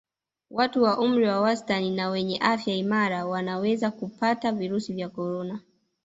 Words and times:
Watu 0.51 0.83
wa 0.83 0.99
umri 0.99 1.27
wa 1.27 1.41
wastani 1.41 1.91
na 1.91 2.09
wenye 2.09 2.37
afya 2.39 2.75
imara 2.75 3.25
wanaweza 3.25 3.91
kupata 3.91 4.51
virusi 4.51 4.93
vya 4.93 5.09
Corona 5.09 5.59